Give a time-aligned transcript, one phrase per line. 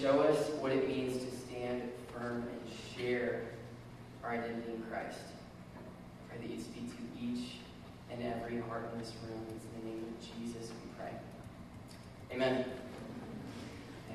[0.00, 1.82] show us what it means to stand
[2.12, 2.60] firm and
[2.96, 3.42] share
[4.24, 5.18] our identity in Christ.
[5.76, 7.56] I pray that you speak to each
[8.10, 9.44] and every heart in this room.
[9.54, 11.12] It's in the name of Jesus we pray.
[12.32, 12.64] Amen.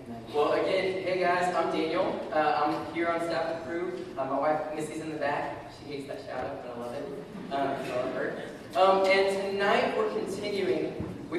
[0.08, 0.24] Amen.
[0.34, 2.20] Well, again, hey guys, I'm Daniel.
[2.34, 4.06] Uh, I'm here on staff with Cru.
[4.18, 5.72] Uh, my wife Missy's in the back.
[5.78, 7.06] She hates that shout out, but I love it.
[7.52, 8.44] Um, I love her.
[8.76, 10.75] Um, and tonight we're continuing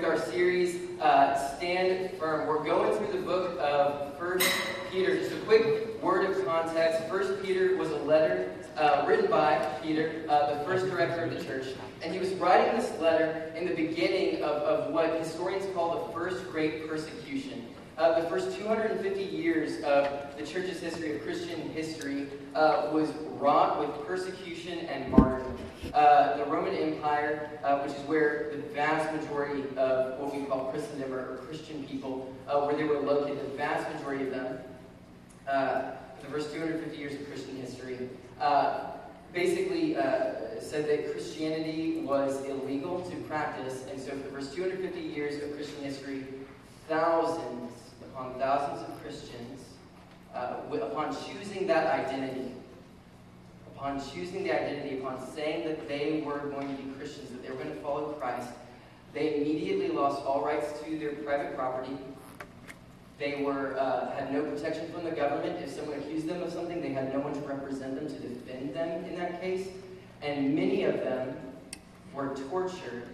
[0.07, 2.47] our series, uh, Stand Firm.
[2.47, 4.49] We're going through the book of First
[4.93, 5.17] Peter.
[5.17, 7.09] Just a quick word of context.
[7.09, 11.45] First Peter was a letter uh, written by Peter, uh, the first director of the
[11.45, 11.75] church.
[12.05, 16.13] And he was writing this letter in the beginning of, of what historians call the
[16.13, 17.67] first great persecution.
[17.99, 23.81] Uh, the first 250 years of the church's history, of Christian history, uh, was wrought
[23.81, 25.59] with persecution and martyrdom.
[25.93, 30.71] Uh, the Roman Empire, uh, which is where the vast majority of what we call
[30.71, 34.59] Christendom or, Christian people, uh, where they were located, the vast majority of them,
[35.49, 38.09] uh, the first 250 years of Christian history,
[39.33, 39.95] basically
[40.61, 45.55] said that Christianity was illegal to practice, and so for the first 250 years of
[45.55, 46.25] Christian history,
[46.89, 49.61] thousands upon thousands of Christians,
[50.35, 52.53] uh, upon choosing that identity,
[53.77, 57.51] upon choosing the identity, upon saying that they were going to be Christians, that they
[57.51, 58.49] were going to follow Christ,
[59.13, 61.97] they immediately lost all rights to their private property.
[63.19, 65.59] They were uh, had no protection from the government.
[65.63, 68.75] If someone accused them of something, they had no one to represent them to defend
[68.75, 69.69] them in that case.
[70.23, 71.37] And many of them
[72.13, 73.09] were tortured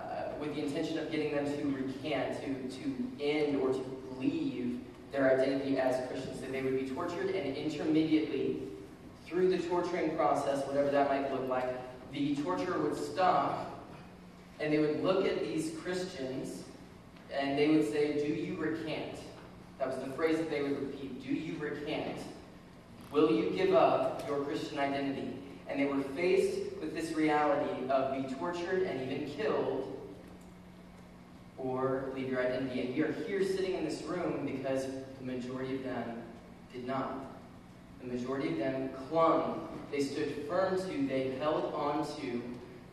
[0.00, 4.80] uh, with the intention of getting them to recant, to, to end or to leave
[5.12, 6.40] their identity as Christians.
[6.40, 8.62] That they would be tortured and intermediately,
[9.28, 11.68] through the torturing process, whatever that might look like,
[12.12, 13.84] the torture would stop
[14.60, 16.64] and they would look at these Christians
[17.32, 19.18] and they would say, Do you recant?
[19.78, 22.18] That was the phrase that they would repeat Do you recant?
[23.12, 25.34] Will you give up your Christian identity?
[25.68, 29.94] And they were faced with this reality of be tortured and even killed
[31.58, 32.80] or leave your identity.
[32.80, 34.86] And we are here sitting in this room because
[35.18, 36.22] the majority of them
[36.72, 37.27] did not.
[38.02, 39.68] The majority of them clung.
[39.90, 42.42] They stood firm to, they held on to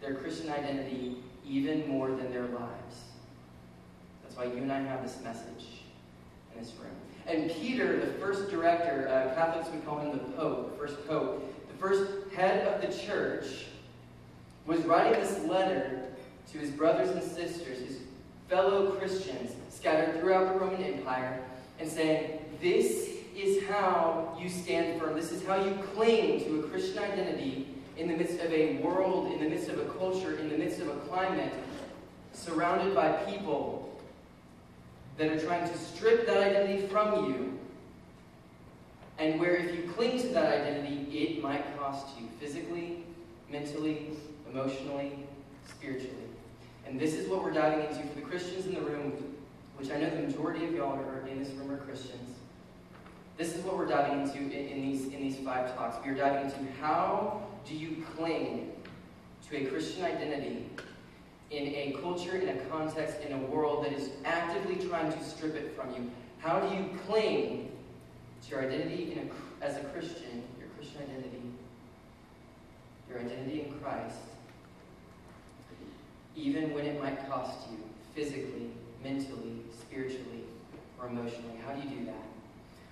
[0.01, 1.17] their Christian identity
[1.47, 3.03] even more than their lives.
[4.23, 5.65] That's why you and I have this message
[6.53, 6.91] in this room.
[7.27, 11.67] And Peter, the first director, uh, Catholics would call him the Pope, the first Pope,
[11.71, 13.65] the first head of the church,
[14.65, 16.03] was writing this letter
[16.51, 17.97] to his brothers and sisters, his
[18.47, 21.43] fellow Christians scattered throughout the Roman Empire,
[21.79, 25.15] and saying, This is how you stand firm.
[25.15, 29.31] This is how you cling to a Christian identity in the midst of a world,
[29.31, 31.53] in the midst of a culture, in the midst of a climate
[32.33, 33.97] surrounded by people
[35.17, 37.59] that are trying to strip that identity from you.
[39.17, 43.03] And where if you cling to that identity, it might cost you physically,
[43.49, 44.09] mentally,
[44.51, 45.13] emotionally,
[45.69, 46.11] spiritually.
[46.85, 49.35] And this is what we're diving into for the Christians in the room,
[49.77, 52.34] which I know the majority of y'all are in this room are Christians.
[53.37, 55.97] This is what we're diving into in, in, these, in these five talks.
[56.05, 58.71] We are diving into how do you cling
[59.49, 60.69] to a Christian identity
[61.51, 65.55] in a culture, in a context, in a world that is actively trying to strip
[65.55, 66.09] it from you?
[66.39, 67.71] How do you cling
[68.43, 71.41] to your identity a, as a Christian, your Christian identity,
[73.09, 74.15] your identity in Christ,
[76.37, 77.77] even when it might cost you
[78.13, 78.69] physically,
[79.03, 80.43] mentally, spiritually,
[80.99, 81.57] or emotionally?
[81.65, 82.34] How do you do that?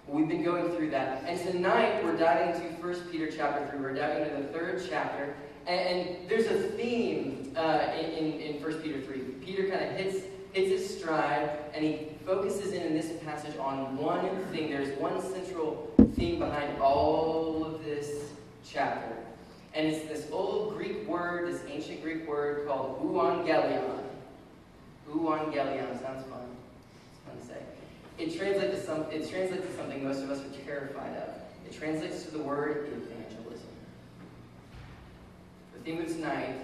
[0.07, 1.23] We've been going through that.
[1.25, 3.79] And tonight we're diving into 1 Peter chapter 3.
[3.79, 5.33] We're diving into the third chapter.
[5.65, 9.19] And, and there's a theme uh, in, in 1 Peter 3.
[9.45, 13.95] Peter kind of hits, hits his stride and he focuses in in this passage on
[13.95, 14.69] one thing.
[14.69, 18.29] There's one central theme behind all of this
[18.65, 19.15] chapter.
[19.73, 24.03] And it's this old Greek word, this ancient Greek word called euangelion.
[25.09, 26.45] Euangelion sounds fun.
[27.13, 27.82] It's fun to say.
[28.17, 29.01] It translates to some.
[29.11, 31.29] It translates to something most of us are terrified of.
[31.65, 33.67] It translates to the word evangelism.
[35.73, 36.55] The theme of tonight,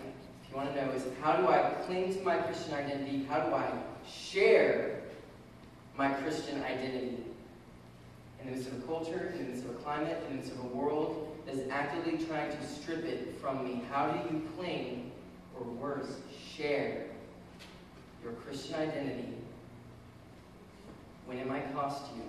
[0.44, 3.26] if you want to know, is how do I cling to my Christian identity?
[3.28, 3.72] How do I
[4.08, 5.00] share
[6.00, 7.18] my Christian identity.
[8.40, 10.54] In the midst of a culture, in the midst of a climate, in the midst
[10.54, 14.42] of a world that is actively trying to strip it from me, how do you
[14.56, 15.12] cling,
[15.60, 16.22] or worse,
[16.56, 17.08] share
[18.24, 19.34] your Christian identity
[21.30, 22.24] when it might cost you?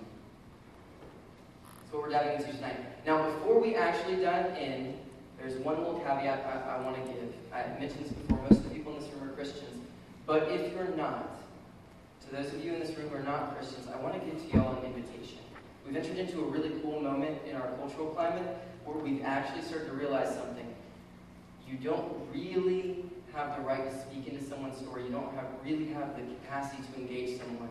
[1.81, 2.77] That's what we're diving into tonight.
[3.03, 4.95] Now, before we actually dive in,
[5.39, 7.33] there's one little caveat I, I want to give.
[7.51, 9.87] I mentioned this before, most of the people in this room are Christians.
[10.27, 11.41] But if you're not,
[12.21, 14.39] to those of you in this room who are not Christians, I want to give
[14.39, 15.39] to y'all an invitation.
[15.83, 18.55] We've entered into a really cool moment in our cultural climate
[18.85, 20.67] where we've actually started to realize something.
[21.67, 23.03] You don't really
[23.33, 25.05] have the right to speak into someone's story.
[25.05, 27.69] You don't have, really have the capacity to engage someone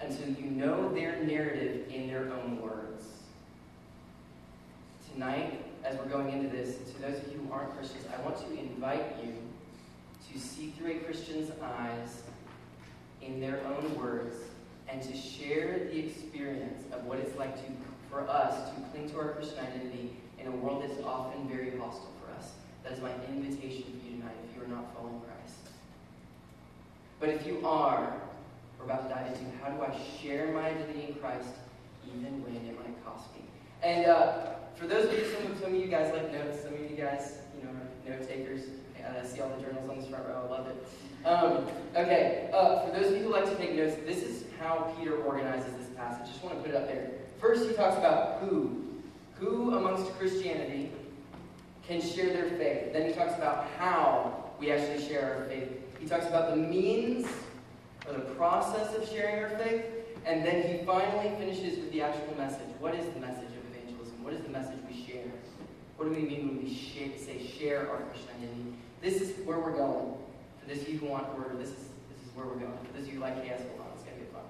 [0.00, 3.04] until you know their narrative in their own words.
[5.12, 8.38] Tonight, as we're going into this, to those of you who aren't Christians, I want
[8.38, 9.34] to invite you
[10.32, 12.22] to see through a Christian's eyes
[13.20, 14.36] in their own words
[14.88, 17.72] and to share the experience of what it's like to,
[18.10, 22.12] for us to cling to our Christian identity in a world that's often very hostile
[22.24, 22.52] for us.
[22.84, 25.58] That is my invitation for you tonight if you are not following Christ.
[27.20, 28.14] But if you are,
[28.80, 31.48] we're about to dive into how do I share my identity in Christ
[32.06, 33.42] even when it might cost me.
[33.82, 36.80] And uh, for those of you, some, some of you guys like notes, some of
[36.80, 38.62] you guys, you know, are note takers.
[38.98, 40.46] I see all the journals on this front row.
[40.46, 41.26] I love it.
[41.26, 41.66] Um,
[41.96, 45.16] okay, uh, for those of you who like to take notes, this is how Peter
[45.16, 46.28] organizes this passage.
[46.28, 47.10] Just want to put it up there.
[47.40, 48.84] First, he talks about who.
[49.38, 50.92] Who amongst Christianity
[51.86, 52.92] can share their faith.
[52.92, 55.68] Then he talks about how we actually share our faith.
[55.98, 57.26] He talks about the means
[58.06, 59.84] or the process of sharing our faith.
[60.26, 62.68] And then he finally finishes with the actual message.
[62.78, 64.22] What is the message of evangelism?
[64.22, 65.24] What is the message we share?
[65.96, 68.74] What do we mean when we share, say share our Christian identity?
[69.00, 70.14] This is where we're going.
[70.60, 72.78] For those of you who want order, this is this is where we're going.
[72.84, 74.44] For those of you who like chaos, hold on, it's gonna get fun.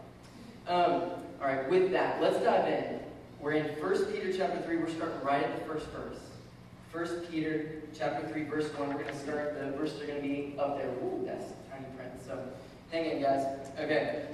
[0.67, 1.11] Um,
[1.41, 3.01] all right, with that, let's dive in.
[3.41, 4.77] We're in 1 Peter chapter 3.
[4.77, 6.19] We're starting right at the first verse.
[6.93, 8.89] 1 Peter chapter 3, verse 1.
[8.89, 10.89] We're going to start, the verses are going to be up there.
[10.89, 12.13] Ooh, that's tiny print.
[12.27, 12.39] So
[12.91, 13.47] hang in, guys.
[13.79, 14.27] Okay.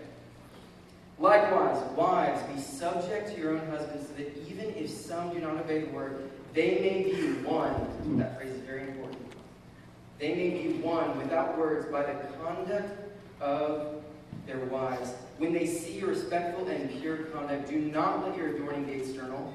[1.19, 5.56] Likewise, wives, be subject to your own husbands, so that even if some do not
[5.56, 8.19] obey the word, they may be won.
[8.19, 9.19] That phrase is very important.
[10.19, 12.99] They may be won without words by the conduct
[13.41, 14.03] of
[14.47, 15.12] their wives.
[15.38, 19.55] When they see your respectful and pure conduct, do not let your adorning be external,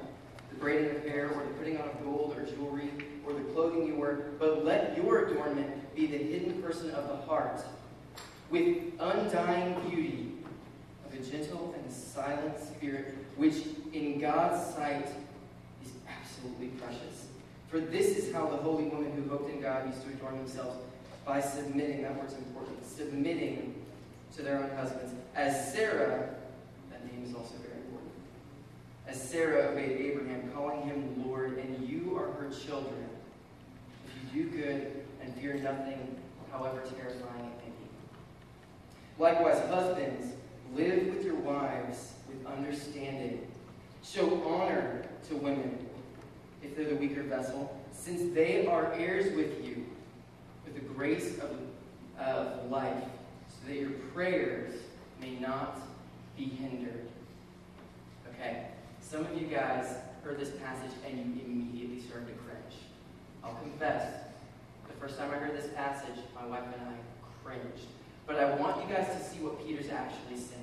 [0.50, 2.90] the braiding of hair, or the putting on of gold or jewelry,
[3.26, 7.16] or the clothing you wear, but let your adornment be the hidden person of the
[7.16, 7.60] heart,
[8.52, 10.32] with undying beauty
[11.06, 13.54] of a gentle and silent spirit, which
[13.94, 15.08] in God's sight
[15.82, 17.28] is absolutely precious.
[17.68, 20.76] For this is how the holy women who hoped in God used to adorn themselves
[21.24, 23.74] by submitting, that word's important, submitting
[24.36, 25.14] to their own husbands.
[25.34, 26.34] As Sarah,
[26.90, 28.12] that name is also very important,
[29.08, 33.08] as Sarah obeyed Abraham, calling him Lord, and you are her children,
[34.06, 36.16] if you do good and fear nothing,
[36.50, 37.52] however terrifying.
[39.18, 40.32] Likewise, husbands,
[40.74, 43.46] live with your wives with understanding.
[44.02, 45.86] Show honor to women
[46.62, 49.84] if they're the weaker vessel, since they are heirs with you
[50.64, 51.58] with the grace of,
[52.18, 53.04] of life,
[53.48, 54.74] so that your prayers
[55.20, 55.80] may not
[56.36, 57.06] be hindered.
[58.30, 58.66] Okay,
[59.00, 62.80] some of you guys heard this passage and you immediately started to cringe.
[63.44, 64.06] I'll confess,
[64.88, 66.94] the first time I heard this passage, my wife and I
[67.44, 67.86] cringed.
[68.26, 70.62] But I want you guys to see what Peter's actually saying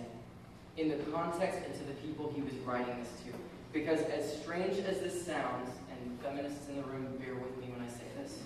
[0.77, 3.37] in the context and to the people he was writing this to.
[3.73, 7.85] Because as strange as this sounds, and feminists in the room, bear with me when
[7.85, 8.39] I say this.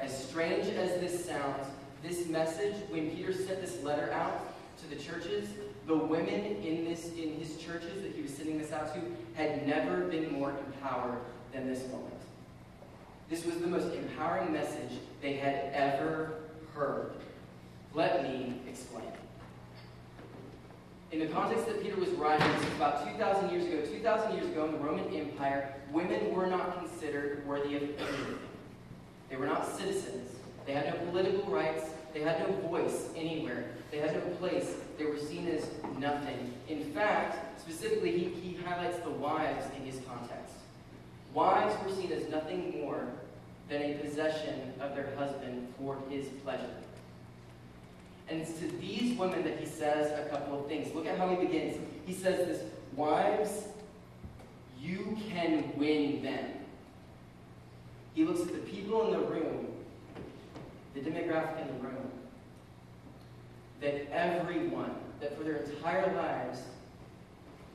[0.00, 1.66] As strange as this sounds,
[2.02, 5.48] this message, when Peter sent this letter out to the churches,
[5.86, 9.00] the women in this in his churches that he was sending this out to
[9.34, 11.18] had never been more empowered
[11.52, 12.14] than this moment.
[13.28, 16.34] This was the most empowering message they had ever
[16.74, 17.12] heard.
[17.94, 19.04] Let me explain.
[21.10, 23.80] In the context that Peter was writing, this was about 2,000 years ago.
[23.84, 28.38] 2,000 years ago in the Roman Empire, women were not considered worthy of anything.
[29.28, 30.30] They were not citizens.
[30.66, 31.82] They had no political rights.
[32.14, 33.64] They had no voice anywhere.
[33.90, 34.72] They had no place.
[34.98, 35.68] They were seen as
[35.98, 36.54] nothing.
[36.68, 40.54] In fact, specifically, he, he highlights the wives in his context.
[41.34, 43.04] Wives were seen as nothing more
[43.68, 46.70] than a possession of their husband for his pleasure.
[48.30, 50.94] And it's to these women that he says a couple of things.
[50.94, 51.76] Look at how he begins.
[52.06, 52.62] He says this
[52.96, 53.64] Wives,
[54.80, 56.46] you can win them.
[58.14, 59.66] He looks at the people in the room,
[60.94, 62.10] the demographic in the room,
[63.80, 66.60] that everyone, that for their entire lives,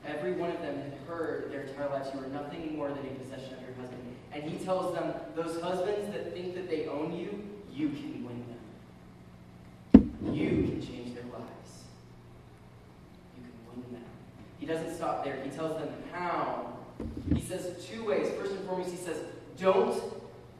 [0.06, 3.10] Every one of them had heard their entire lives, you are nothing more than a
[3.18, 4.02] possession of your husband.
[4.32, 8.15] And he tells them, those husbands that think that they own you, you can.
[10.36, 11.84] You can change their lives.
[13.36, 14.04] You can win them.
[14.58, 15.40] He doesn't stop there.
[15.42, 16.76] He tells them how.
[17.34, 18.28] He says two ways.
[18.38, 19.18] First and foremost, he says,
[19.58, 20.02] don't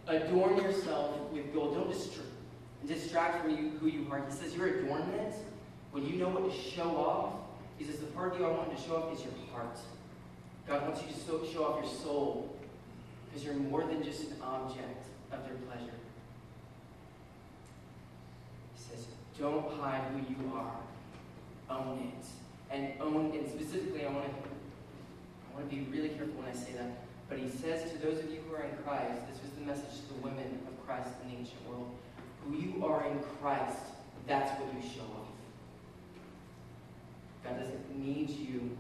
[0.06, 1.74] adorn yourself with gold.
[1.74, 2.22] Don't distra-
[2.88, 4.24] distract from you who you are.
[4.26, 5.34] He says your adornment,
[5.90, 7.34] when you know what to show off,
[7.76, 9.78] he says the part of you I want to show off is your heart.
[10.66, 12.56] God wants you to show off your soul
[13.28, 15.92] because you're more than just an object of their pleasure.
[18.74, 19.06] He says,
[19.38, 20.76] don't hide who you are.
[21.70, 22.26] Own it.
[22.70, 26.54] And own, and specifically, I want to, I want to be really careful when I
[26.54, 27.02] say that.
[27.28, 30.00] But he says to those of you who are in Christ, this was the message
[30.00, 31.90] to the women of Christ in the ancient world.
[32.44, 33.78] Who you are in Christ,
[34.26, 35.26] that's what you show off.
[37.44, 38.76] God doesn't need you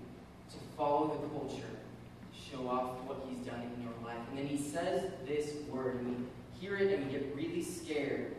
[0.50, 1.74] to follow the culture,
[2.32, 4.18] show off what he's done in your life.
[4.30, 6.24] And then he says this word, and we
[6.60, 8.34] hear it and we get really scared.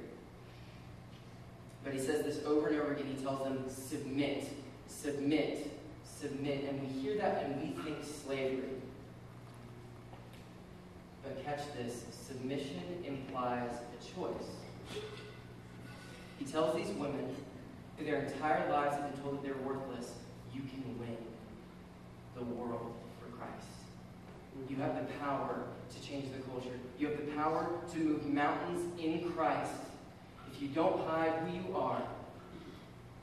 [1.84, 3.08] But he says this over and over again.
[3.16, 4.50] He tells them, submit,
[4.88, 5.72] submit,
[6.04, 6.66] submit.
[6.70, 8.82] And we hear that and we think slavery.
[11.24, 15.02] But catch this submission implies a choice.
[16.40, 17.36] He tells these women
[17.98, 20.12] who their entire lives have been told that they're worthless,
[20.54, 21.18] you can win
[22.36, 23.68] the world for Christ.
[24.70, 26.78] You have the power to change the culture.
[27.00, 29.72] You have the power to move mountains in Christ.
[30.58, 32.02] If you don't hide who you are,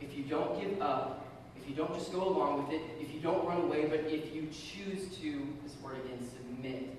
[0.00, 1.26] if you don't give up,
[1.60, 4.32] if you don't just go along with it, if you don't run away, but if
[4.32, 6.96] you choose to, this word again, submit.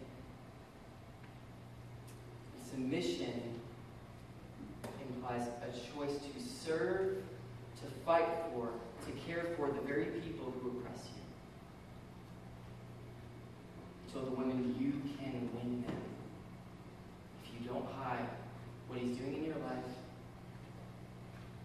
[2.69, 3.41] Submission
[5.07, 7.23] implies a choice to serve,
[7.77, 8.71] to fight for,
[9.05, 11.21] to care for the very people who oppress you.
[14.11, 15.95] So the women, you can win them.
[17.43, 18.27] If you don't hide
[18.87, 19.91] what he's doing in your life,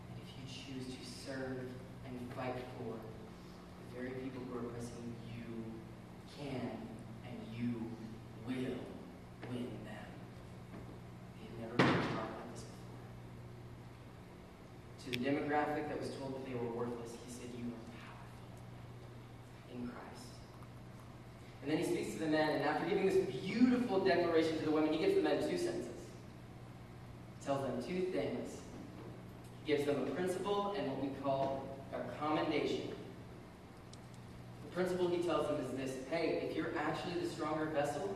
[0.08, 1.58] and if you choose to serve
[2.06, 5.44] and fight for the very people who are oppressing you,
[6.36, 6.70] can
[7.24, 7.74] and you
[8.46, 8.76] will
[9.48, 10.08] win them.
[11.40, 13.04] They've never been taught like this before.
[15.04, 18.48] To the demographic that was told that they were worthless, he said, You are powerful
[19.74, 20.28] in Christ.
[21.62, 24.70] And then he speaks to the men, and after giving this beautiful declaration to the
[24.70, 25.86] women, he gives the men two sentences.
[27.38, 28.56] He tells them two things.
[29.59, 31.62] He gives them a principle and what we call
[31.94, 32.88] a commendation.
[34.64, 38.12] The principle he tells them is this hey, if you're actually the stronger vessel,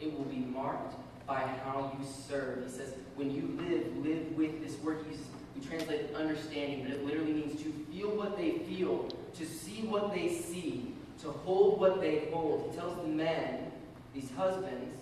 [0.00, 0.94] it will be marked
[1.26, 2.64] by how you serve.
[2.64, 5.18] He says, when you live, live with this word he.
[5.54, 10.12] We translate understanding, but it literally means to feel what they feel, to see what
[10.12, 12.70] they see, to hold what they hold.
[12.70, 13.70] He tells the men,
[14.14, 14.98] these husbands,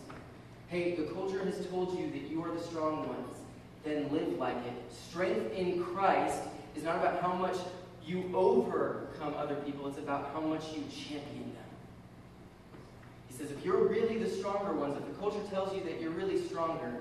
[0.69, 3.42] hey, the culture has told you that you are the strong ones.
[3.85, 4.93] Then live like it.
[5.09, 6.39] Strength in Christ
[6.77, 7.57] is not about how much
[8.05, 11.63] you overcome other people, it's about how much you champion them.
[13.29, 16.11] He says, if you're really the stronger ones, if the culture tells you that you're
[16.11, 16.93] really stronger,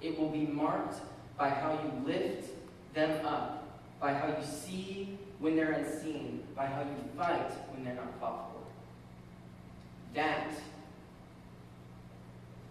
[0.00, 1.00] it will be marked
[1.38, 2.50] by how you lift
[2.94, 7.94] them up, by how you see when they're unseen, by how you fight when they're
[7.94, 8.60] not fought for.
[10.14, 10.48] That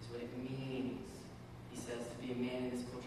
[0.01, 1.09] is what it means,
[1.71, 3.00] he says, to be a man in this culture.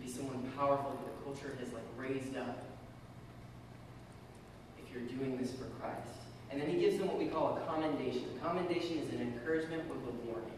[0.00, 2.64] Be someone powerful that the culture has like raised up.
[4.78, 6.08] If you're doing this for Christ.
[6.50, 8.24] And then he gives them what we call a commendation.
[8.36, 10.50] A commendation is an encouragement with a warning.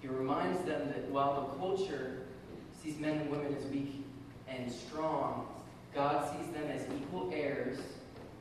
[0.00, 2.24] He reminds them that while the culture
[2.82, 4.04] sees men and women as weak
[4.48, 5.46] and strong,
[5.94, 7.78] God sees them as equal heirs.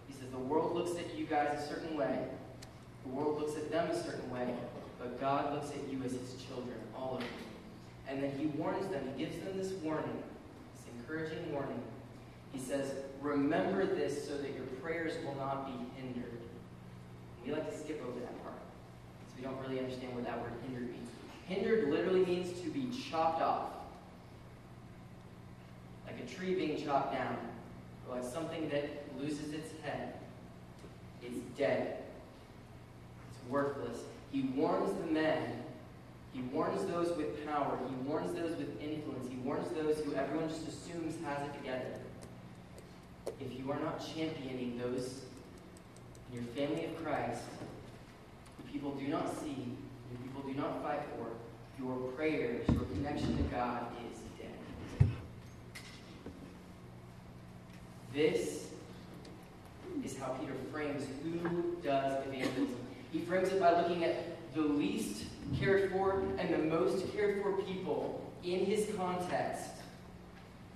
[0.08, 2.26] He says the world looks at you guys a certain way,
[3.06, 4.54] the world looks at them a certain way,
[5.00, 7.28] but God looks at you as his children, all of you.
[8.08, 10.24] And then he warns them, he gives them this warning,
[10.76, 11.82] this encouraging warning.
[12.52, 12.92] He says,
[13.22, 16.40] Remember this so that your prayers will not be hindered.
[17.46, 18.56] We like to skip over that part,
[19.28, 21.10] so we don't really understand what that word hindered means.
[21.48, 23.70] Hindered literally means to be chopped off.
[26.06, 27.38] Like a tree being chopped down,
[28.08, 30.14] or like something that loses its head.
[31.22, 32.04] It's dead.
[33.32, 34.00] It's worthless.
[34.32, 35.63] He warns the men.
[36.34, 37.78] He warns those with power.
[37.88, 39.30] He warns those with influence.
[39.30, 41.94] He warns those who everyone just assumes has it together.
[43.40, 45.22] If you are not championing those
[46.32, 47.42] in your family of Christ,
[48.58, 49.56] who people do not see,
[50.10, 51.28] who people do not fight for,
[51.80, 55.10] your prayers, your connection to God is dead.
[58.14, 58.68] This
[60.04, 62.78] is how Peter frames who does evangelism.
[63.12, 65.26] He frames it by looking at the least
[65.60, 69.70] cared for and the most cared for people in his context.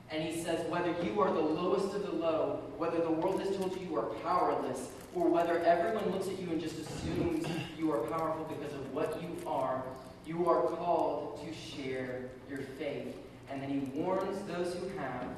[0.10, 3.55] And he says, whether you are the lowest of the low, whether the world has
[3.57, 7.46] told you you are powerless, or whether everyone looks at you and just assumes
[7.77, 9.84] you are powerful because of what you are,
[10.25, 13.15] you are called to share your faith.
[13.50, 15.24] And then he warns those who have.
[15.24, 15.36] I'm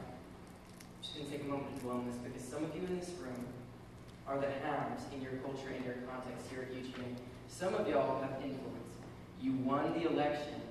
[1.01, 2.99] just going to take a moment to dwell on this because some of you in
[2.99, 3.45] this room
[4.27, 7.15] are the haves in your culture, in your context here at UGA.
[7.47, 8.78] Some of y'all have influence.
[9.41, 10.61] You won the election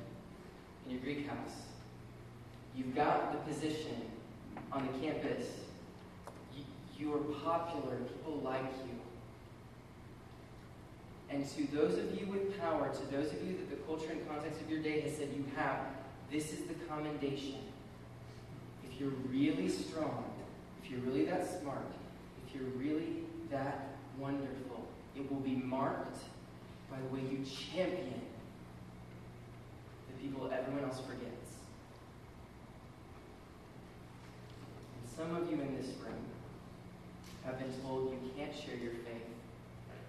[0.85, 1.57] in your Greek house.
[2.77, 4.03] You've got the position
[4.73, 5.47] on the campus.
[6.57, 6.65] You,
[6.99, 7.97] you are popular.
[7.97, 8.99] People like you.
[11.31, 14.27] And to those of you with power, to those of you that the culture and
[14.29, 15.81] context of your day has said you have,
[16.31, 17.57] this is the commendation.
[18.85, 20.25] If you're really strong,
[20.83, 21.87] if you're really that smart,
[22.47, 26.19] if you're really that wonderful, it will be marked
[26.91, 28.23] by the way you champion
[30.21, 31.57] people everyone else forgets.
[34.97, 36.25] And some of you in this room
[37.45, 39.29] have been told you can't share your faith,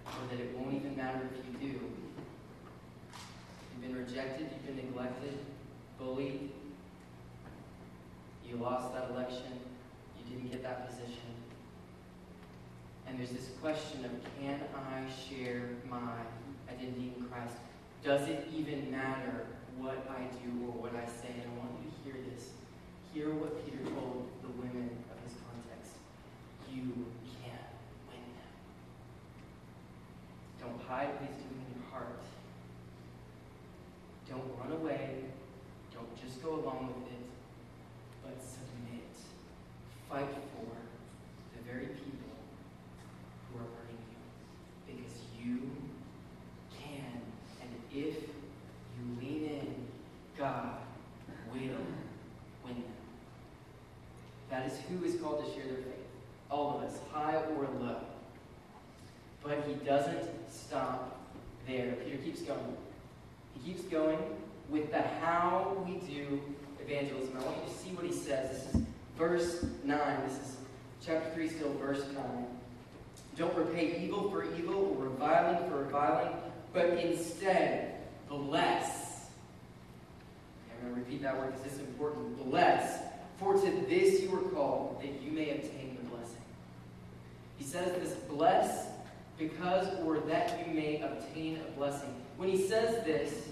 [0.06, 1.80] or that it won't even matter if you do.
[3.72, 5.38] You've been rejected, you've been neglected,
[5.98, 6.50] bullied,
[8.46, 9.60] you lost that election,
[10.18, 11.30] you didn't get that position.
[13.06, 16.12] And there's this question of can I share my
[16.68, 17.54] identity in Christ?
[18.04, 19.46] Does it even matter
[19.80, 21.32] what I do or what I say?
[21.32, 22.52] And I want you to hear this.
[23.12, 25.98] Hear what Peter told the women of his context.
[26.70, 27.08] You
[27.42, 27.58] can
[28.06, 28.54] win them.
[30.60, 32.22] Don't hide what he's doing in your heart.
[34.28, 35.24] Don't run away.
[35.92, 37.24] Don't just go along with it,
[38.22, 39.10] but submit.
[40.08, 40.70] Fight for
[41.56, 42.36] the very people
[43.50, 44.22] who are hurting you.
[44.86, 45.70] Because you
[46.78, 47.20] can.
[47.60, 49.74] And if you lean in,
[50.38, 50.76] God
[51.52, 51.58] will
[52.64, 52.84] win them.
[54.50, 56.06] That is who is called to share their faith.
[56.50, 58.00] All of us, high or low.
[59.42, 61.18] But he doesn't stop
[61.66, 61.92] there.
[62.04, 62.76] Peter keeps going.
[63.54, 64.18] He keeps going
[64.68, 66.40] with the how we do
[66.84, 67.36] evangelism.
[67.38, 68.50] I want you to see what he says.
[68.50, 68.82] This is
[69.16, 69.98] verse 9.
[70.26, 70.56] This is
[71.80, 72.46] chapter 3, still verse 9.
[73.36, 76.34] Don't repay evil for evil or reviling for reviling,
[76.72, 77.94] but instead
[78.28, 79.26] bless.
[80.70, 82.50] I'm going to repeat that word because it's important.
[82.50, 83.02] Bless.
[83.38, 86.42] For to this you are called, that you may obtain the blessing.
[87.58, 88.88] He says this bless
[89.38, 92.14] because or that you may obtain a blessing.
[92.36, 93.48] When he says this,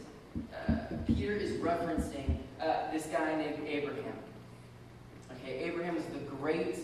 [0.68, 0.72] uh,
[1.06, 4.12] Peter is referencing uh, this guy named Abraham.
[5.32, 6.76] Okay, Abraham was the great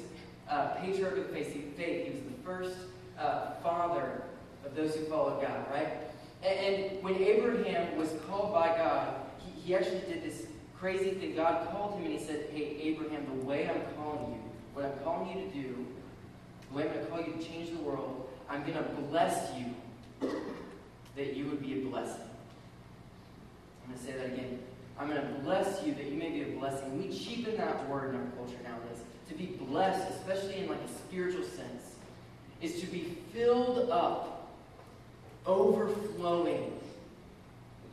[0.49, 1.53] uh, patriarch of the faith.
[1.53, 2.77] He was the first
[3.19, 4.23] uh, father
[4.65, 5.89] of those who followed God, right?
[6.43, 10.47] And, and, when Abraham was called by God, he, he actually did this
[10.79, 11.35] crazy thing.
[11.35, 14.41] God called him and he said, Hey, Abraham, the way I'm calling you,
[14.75, 15.87] what I'm calling you to do,
[16.71, 19.51] the way I'm going to call you to change the world, I'm going to bless
[19.57, 20.31] you
[21.17, 22.29] that you would be a blessing.
[23.85, 24.59] I'm going to say that again.
[24.99, 26.99] I'm going to bless you that you may be a blessing.
[26.99, 29.03] We cheapen that word in our culture nowadays.
[29.29, 31.95] To be blessed, especially in like a spiritual sense,
[32.61, 34.51] is to be filled up,
[35.47, 36.73] overflowing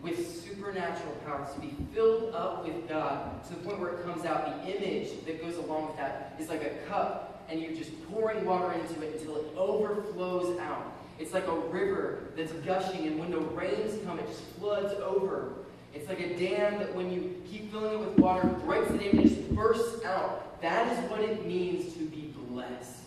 [0.01, 4.25] with supernatural power, to be filled up with God to the point where it comes
[4.25, 4.65] out.
[4.65, 8.45] The image that goes along with that is like a cup, and you're just pouring
[8.45, 10.93] water into it until it overflows out.
[11.19, 15.53] It's like a river that's gushing, and when the rains come, it just floods over.
[15.93, 19.19] It's like a dam that when you keep filling it with water, breaks the dam
[19.19, 20.62] and just bursts out.
[20.62, 22.97] That is what it means to be blessed.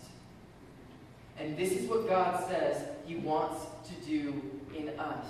[1.38, 4.42] And this is what God says He wants to do
[4.76, 5.26] in us.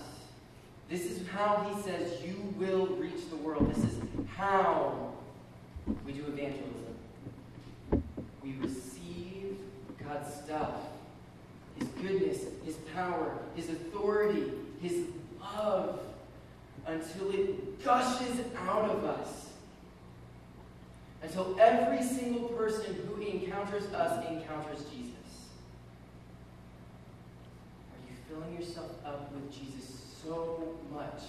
[0.88, 3.72] This is how He says you will reach the world.
[3.74, 3.94] This is
[4.36, 5.12] how
[6.04, 6.72] we do evangelism.
[8.42, 9.58] We receive
[10.02, 10.74] God's stuff
[11.78, 15.06] His goodness, His power, His authority, His
[15.40, 16.00] love
[16.86, 19.48] until it gushes out of us.
[21.22, 25.14] Until every single person who encounters us encounters Jesus.
[27.90, 31.22] Are you filling yourself up with Jesus so much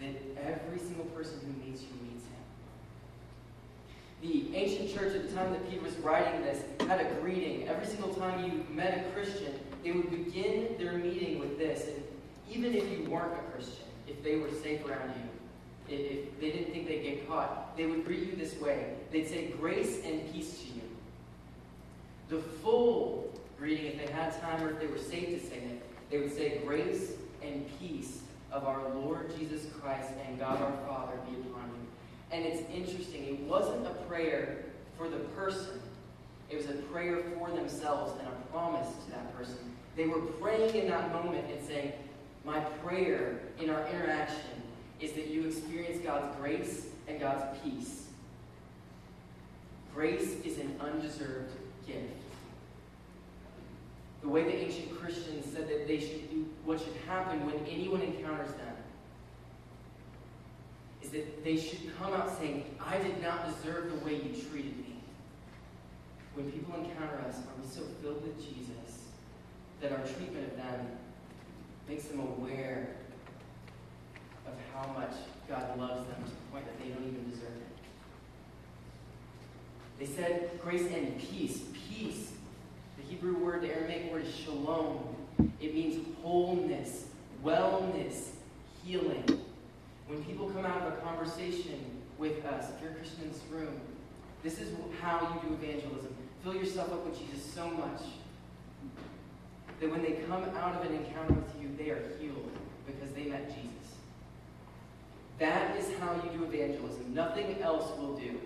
[0.00, 2.38] that every single person who meets you meets him?
[4.20, 7.66] The ancient church at the time that Peter was writing this had a greeting.
[7.68, 11.86] Every single time you met a Christian, they would begin their meeting with this.
[11.88, 12.02] And
[12.50, 16.72] even if you weren't a Christian, if they were safe around you, if they didn't
[16.72, 18.94] think they'd get caught, they would greet you this way.
[19.10, 20.82] They'd say, Grace and peace to you.
[22.28, 25.82] The full greeting, if they had time or if they were safe to say it,
[26.10, 28.20] they would say, Grace and peace
[28.52, 31.86] of our Lord Jesus Christ and God our Father be upon you.
[32.30, 34.64] And it's interesting, it wasn't a prayer
[34.96, 35.80] for the person,
[36.50, 39.58] it was a prayer for themselves and a promise to that person.
[39.96, 41.92] They were praying in that moment and saying,
[42.44, 44.62] My prayer in our interaction
[45.00, 48.06] is that you experience God's grace and God's peace.
[49.94, 51.52] Grace is an undeserved
[51.86, 52.02] gift.
[54.22, 58.02] The way the ancient Christians said that they should do what should happen when anyone
[58.02, 58.74] encounters them
[61.02, 64.76] is that they should come out saying, I did not deserve the way you treated
[64.78, 64.96] me.
[66.34, 69.06] When people encounter us, are we so filled with Jesus
[69.80, 70.86] that our treatment of them
[71.88, 72.88] makes them aware
[74.46, 75.12] of how much
[75.48, 77.68] God loves them to the point that they don't even deserve it?
[79.98, 81.62] They said grace and peace.
[81.88, 82.32] Peace.
[82.98, 85.16] The Hebrew word, the Aramaic word is shalom.
[85.60, 87.06] It means wholeness,
[87.44, 88.28] wellness,
[88.84, 89.24] healing.
[90.06, 91.80] When people come out of a conversation
[92.16, 93.80] with us, if you're a Christian in this room,
[94.42, 96.14] this is how you do evangelism.
[96.44, 98.02] Fill yourself up with Jesus so much
[99.80, 102.50] that when they come out of an encounter with you, they are healed
[102.86, 103.68] because they met Jesus.
[105.38, 107.14] That is how you do evangelism.
[107.14, 108.40] Nothing else will do.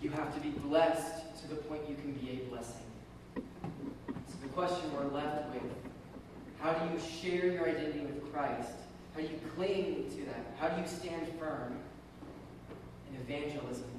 [0.00, 2.86] You have to be blessed to the point you can be a blessing.
[3.34, 5.62] So the question we're left with
[6.60, 8.72] how do you share your identity with Christ?
[9.14, 10.46] How do you cling to that?
[10.58, 11.76] How do you stand firm
[13.10, 13.90] in evangelism?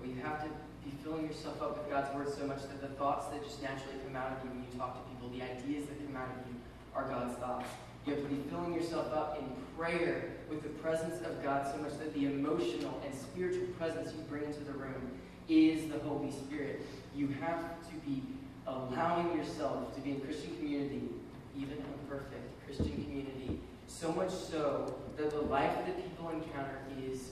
[0.00, 0.48] Well, you have to
[0.84, 3.98] be filling yourself up with God's Word so much that the thoughts that just naturally
[4.06, 6.46] come out of you when you talk to people, the ideas that come out of
[6.46, 6.54] you,
[6.94, 7.68] are God's thoughts.
[8.06, 11.80] You have to be filling yourself up in prayer with the presence of God so
[11.82, 15.12] much that the emotional and spiritual presence you bring into the room
[15.48, 16.82] is the Holy Spirit.
[17.14, 18.22] You have to be
[18.66, 21.08] allowing yourself to be in Christian community,
[21.56, 27.30] even imperfect Christian community, so much so that the life that people encounter is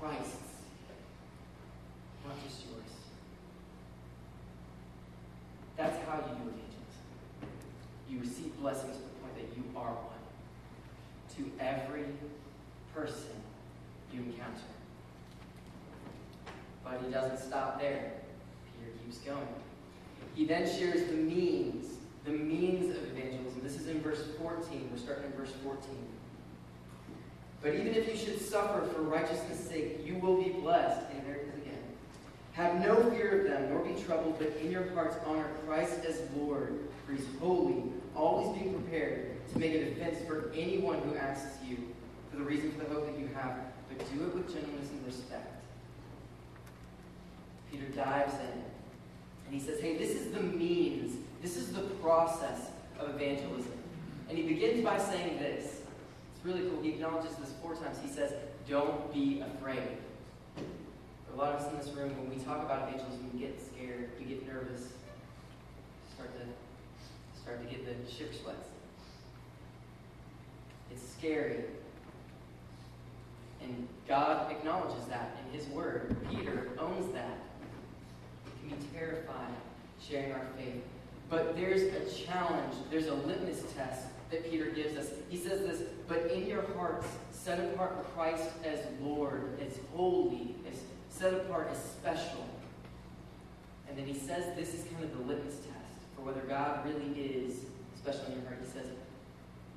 [0.00, 0.36] Christ's,
[2.26, 2.82] not just yours.
[5.76, 6.61] That's how you do evangelism.
[8.12, 10.12] You receive blessings to the point that you are one
[11.36, 12.04] to every
[12.94, 13.30] person
[14.12, 14.60] you encounter.
[16.84, 18.12] But he doesn't stop there.
[18.78, 19.48] Peter keeps going.
[20.34, 21.96] He then shares the means,
[22.26, 23.60] the means of evangelism.
[23.62, 24.90] This is in verse 14.
[24.92, 25.80] We're starting in verse 14.
[27.62, 31.00] But even if you should suffer for righteousness' sake, you will be blessed.
[31.12, 31.82] And there it is again.
[32.52, 36.20] Have no fear of them, nor be troubled, but in your hearts honor Christ as
[36.36, 37.84] Lord, for he's holy,
[38.16, 41.76] always being prepared to make a defense for anyone who asks you
[42.30, 43.56] for the reason for the hope that you have,
[43.88, 45.62] but do it with gentleness and respect.
[47.70, 48.62] Peter dives in
[49.46, 53.72] and he says, Hey, this is the means, this is the process of evangelism.
[54.28, 55.80] And he begins by saying this.
[56.34, 56.82] It's really cool.
[56.82, 57.98] He acknowledges this four times.
[58.02, 58.32] He says,
[58.68, 59.98] Don't be afraid.
[60.56, 63.60] For a lot of us in this room, when we talk about evangelism, we get
[63.60, 64.88] scared, we get nervous,
[66.14, 66.46] start to
[67.58, 68.68] to get the shiver sweats.
[70.90, 71.64] It's scary.
[73.62, 76.16] And God acknowledges that in His Word.
[76.30, 77.38] Peter owns that.
[78.46, 79.56] It can be terrifying
[80.08, 80.82] sharing our faith.
[81.30, 85.08] But there's a challenge, there's a litmus test that Peter gives us.
[85.28, 90.78] He says this, but in your hearts, set apart Christ as Lord, as holy, as
[91.08, 92.46] set apart as special.
[93.88, 95.71] And then he says this is kind of the litmus test
[96.22, 97.64] for whether God really is
[97.96, 98.58] special in your heart.
[98.60, 98.86] He says,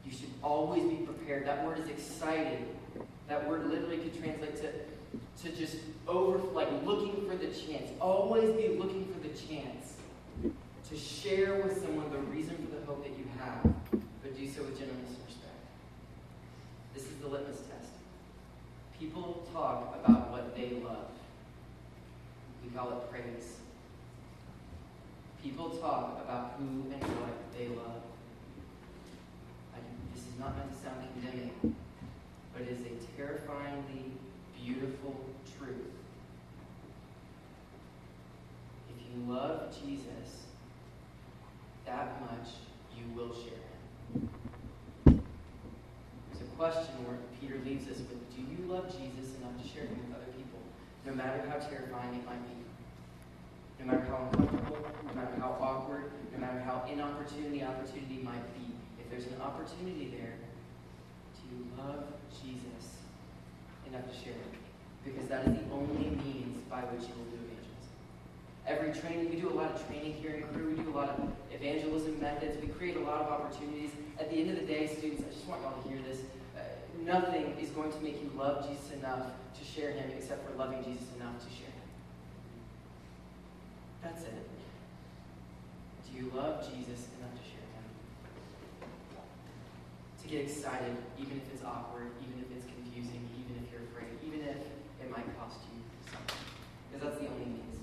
[0.05, 1.47] you should always be prepared.
[1.47, 2.59] That word is excited.
[3.27, 4.71] That word literally could translate to,
[5.43, 5.77] to just
[6.07, 7.89] over, like looking for the chance.
[7.99, 9.93] Always be looking for the chance
[10.89, 13.63] to share with someone the reason for the hope that you have,
[14.21, 15.51] but do so with gentleness and respect.
[16.93, 17.91] This is the litmus test.
[18.99, 21.09] People talk about what they love.
[22.63, 23.57] We call it praise.
[25.45, 28.01] People talk about who and what they love.
[29.75, 29.77] I,
[30.11, 31.75] this is not meant to sound condemning,
[32.51, 34.05] but it is a terrifyingly
[34.59, 35.15] beautiful
[35.55, 35.93] truth.
[38.89, 40.47] If you love Jesus
[41.85, 42.49] that much,
[42.97, 43.61] you will share
[44.15, 44.29] him.
[45.05, 49.85] There's a question where Peter leaves us with Do you love Jesus enough to share
[49.85, 50.59] him with other people,
[51.05, 52.64] no matter how terrifying it might be?
[53.79, 58.45] No matter how uncomfortable, no matter how awkward, no matter how inopportune the opportunity might
[58.55, 60.33] be, if there's an opportunity there,
[61.35, 62.97] to love Jesus
[63.87, 64.53] enough to share it?
[65.03, 67.93] Because that is the only means by which you will do evangelism.
[68.65, 69.29] Every training.
[69.29, 70.73] We do a lot of training here in Cru.
[70.73, 72.57] We do a lot of evangelism methods.
[72.59, 73.91] We create a lot of opportunities.
[74.19, 76.21] At the end of the day, students, I just want y'all to hear this.
[76.57, 76.61] Uh,
[77.05, 79.27] nothing is going to make you love Jesus enough
[79.59, 81.74] to share him except for loving Jesus enough to share.
[84.05, 84.45] That's it.
[86.05, 87.85] Do you love Jesus enough to share him?
[90.21, 94.13] To get excited, even if it's awkward, even if it's confusing, even if you're afraid,
[94.21, 94.61] even if
[95.01, 96.37] it might cost you something.
[96.85, 97.81] Because that's the only means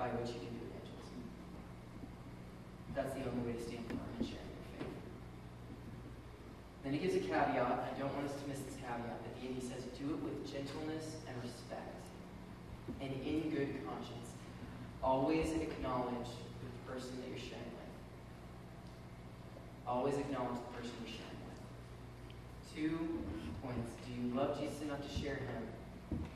[0.00, 1.20] by which you can do evangelism.
[2.96, 4.96] That's the only way to stand firm in sharing your faith.
[6.88, 7.84] Then he gives a caveat.
[7.84, 9.28] I don't want us to miss this caveat.
[9.28, 12.08] At the end, he says, Do it with gentleness and respect,
[13.04, 14.29] and in good conscience.
[15.02, 16.28] Always acknowledge
[16.60, 17.92] the person that you're sharing with.
[19.86, 21.58] Always acknowledge the person you're sharing with.
[22.74, 23.18] Two
[23.62, 23.94] points.
[24.06, 25.62] Do you love Jesus enough to share him?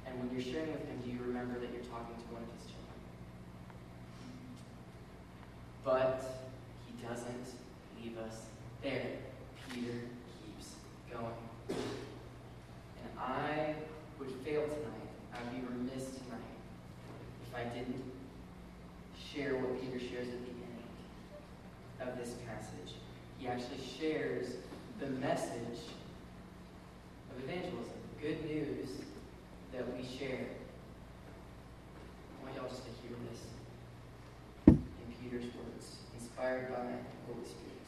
[0.06, 2.48] And when you're sharing with him, do you remember that you're talking to one of
[2.56, 2.98] his children?
[5.84, 6.24] But
[6.86, 7.46] he doesn't
[8.00, 8.46] leave us
[8.82, 9.06] there.
[9.70, 10.08] Peter
[10.40, 10.74] keeps
[11.12, 11.34] going.
[11.68, 13.74] And I
[14.18, 15.10] would fail tonight.
[15.34, 16.54] I'd be remiss tonight
[17.48, 18.02] if I didn't
[19.18, 22.94] share what Peter shares at the end of this passage.
[23.44, 24.54] He actually shares
[24.98, 25.82] the message
[27.30, 28.88] of evangelism, good news
[29.74, 30.46] that we share.
[32.40, 33.40] I want y'all just to hear this
[34.66, 34.82] in
[35.22, 37.82] Peter's words, inspired by the Holy Spirit.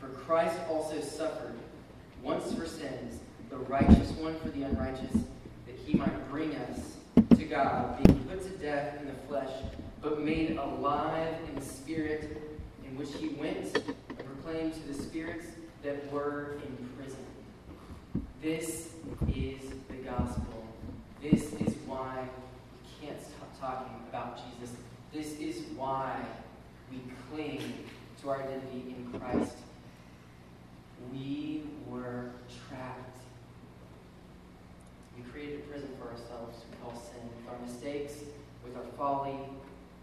[0.00, 1.54] For Christ also suffered
[2.20, 6.96] once for sins, the righteous one for the unrighteous, that he might bring us
[7.36, 9.52] to God, being put to death in the flesh,
[10.02, 12.42] but made alive in the spirit,
[12.84, 13.76] in which he went
[14.18, 15.46] and proclaimed to the spirits
[15.86, 17.24] that were in prison.
[18.42, 18.88] This
[19.28, 20.66] is the gospel.
[21.22, 22.24] This is why
[22.72, 24.74] we can't stop talking about Jesus.
[25.12, 26.16] This is why
[26.90, 26.98] we
[27.30, 27.62] cling
[28.20, 29.54] to our identity in Christ.
[31.12, 32.30] We were
[32.68, 33.18] trapped.
[35.16, 38.24] We created a prison for ourselves we call sin, with our mistakes,
[38.64, 39.38] with our folly,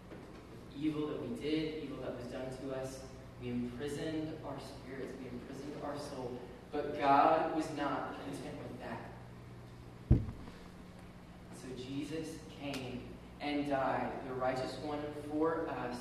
[0.08, 3.00] with evil that we did, evil that was done to us.
[3.42, 6.32] We imprisoned our spirits, we imprisoned our soul.
[6.74, 10.18] But God was not content with that.
[11.54, 12.26] So Jesus
[12.60, 13.00] came
[13.40, 14.98] and died, the righteous one
[15.30, 15.96] for us,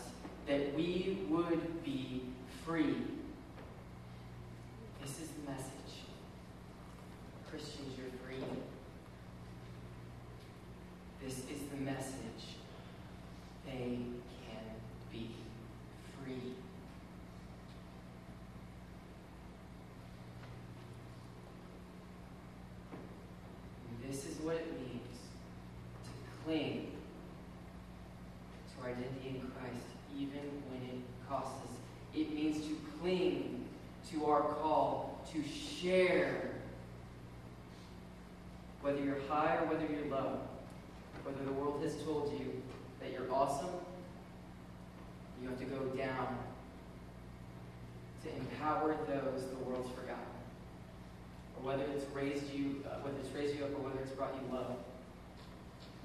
[0.48, 2.24] that we would be
[2.66, 2.96] free.
[5.00, 5.72] This is the message.
[7.50, 8.44] Christians, you're free.
[11.24, 12.58] This is the message.
[13.66, 14.00] They
[14.48, 14.66] can
[15.12, 15.30] be
[16.18, 16.54] free.
[23.88, 25.20] And this is what it means
[26.04, 26.10] to
[26.44, 26.92] cling
[28.76, 29.86] to our identity in Christ,
[30.18, 31.72] even when it costs us.
[32.16, 33.66] It means to cling
[34.12, 36.52] to our call to share,
[38.82, 40.40] whether you're high or whether you're low,
[41.24, 42.62] whether the world has told you
[43.02, 43.70] that you're awesome,
[45.42, 46.38] you have to go down
[48.24, 50.24] to empower those the world's forgotten.
[51.58, 54.34] Or whether it's raised you, uh, whether it's raised you up or whether it's brought
[54.36, 54.76] you low.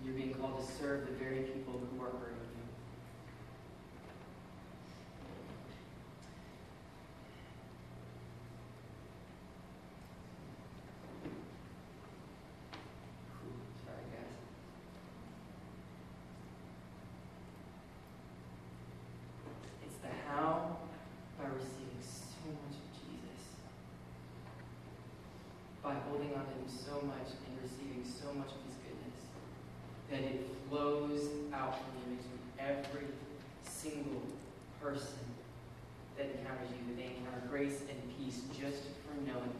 [0.04, 2.64] You're being called to serve the very people who are hurting you.
[19.84, 20.78] It's the how
[21.38, 23.44] by receiving so much of Jesus,
[25.82, 28.77] by holding on to Him so much and receiving so much of His
[30.10, 33.06] that it flows out from you into every
[33.62, 34.22] single
[34.80, 35.18] person
[36.16, 39.52] that encounters you, that they encounter grace and peace just for knowing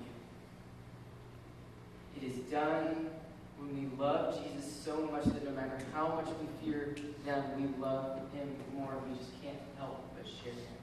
[2.17, 2.21] you.
[2.21, 3.11] It is done
[3.59, 7.67] when we love Jesus so much that no matter how much we fear them, we
[7.83, 8.95] love him more.
[9.09, 10.79] We just can't help but share him.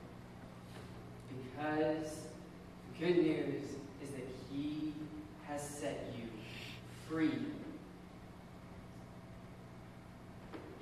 [1.29, 2.19] Because
[2.93, 3.63] the good news
[4.03, 4.93] is that he
[5.47, 6.27] has set you
[7.09, 7.31] free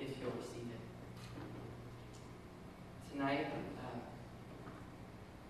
[0.00, 0.82] if you'll receive it.
[3.12, 3.46] Tonight,
[3.78, 3.98] uh,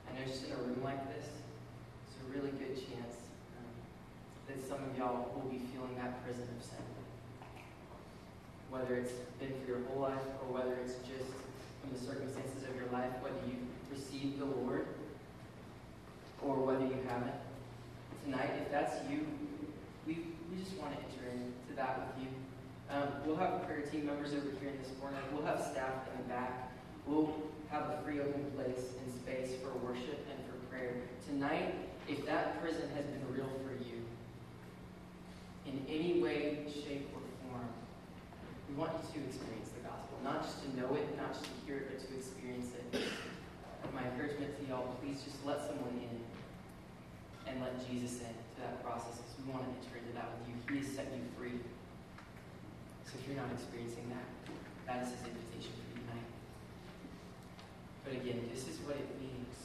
[0.08, 1.26] I know just in a room like this,
[2.06, 3.16] it's a really good chance
[3.58, 3.72] um,
[4.48, 6.84] that some of y'all will be feeling that prison of sin.
[8.70, 11.30] Whether it's been for your whole life or whether it's just
[11.80, 14.86] from the circumstances of your life, whether you've received the Lord
[16.42, 17.34] or whether you haven't.
[18.24, 19.26] Tonight, if that's you,
[20.06, 20.18] we,
[20.50, 22.30] we just want to enter into that with you.
[22.90, 25.16] Um, we'll have prayer team members over here in this corner.
[25.32, 26.70] We'll have staff in the back.
[27.06, 27.32] we'll
[28.04, 30.92] free open place and space for worship and for prayer.
[31.26, 31.74] Tonight,
[32.06, 34.04] if that prison has been real for you,
[35.64, 37.68] in any way, shape, or form,
[38.68, 40.20] we want you to experience the gospel.
[40.22, 43.00] Not just to know it, not just to hear it, but to experience it.
[43.94, 46.20] My encouragement to y'all, please just let someone in
[47.48, 50.50] and let Jesus in to that process because we want to enter into that with
[50.50, 50.56] you.
[50.68, 51.56] He has set you free.
[53.06, 54.28] So if you're not experiencing that,
[54.88, 55.83] that is his invitation.
[58.04, 59.56] But again, this is what it means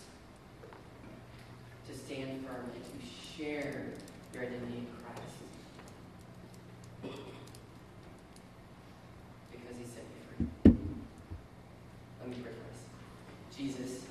[1.88, 3.06] to stand firm and to
[3.38, 3.88] share
[4.34, 5.36] your identity in Christ.
[9.52, 10.48] Because he set you free.
[12.22, 12.80] Let me pray for us.
[13.58, 14.06] Jesus,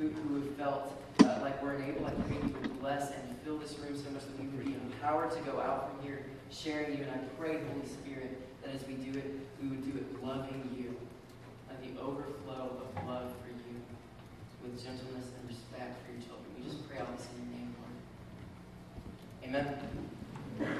[0.00, 2.60] who, who have felt uh, like we're enabled, like we're going to
[2.90, 6.02] and fill this room so much that we would be empowered to go out from
[6.04, 7.04] here sharing you.
[7.04, 10.74] And I pray, Holy Spirit, that as we do it, we would do it loving
[10.76, 10.96] you,
[11.68, 13.78] like the overflow of love for you,
[14.64, 16.50] with gentleness and respect for your children.
[16.58, 19.60] We just pray all this in your name, Lord.
[20.58, 20.78] Amen.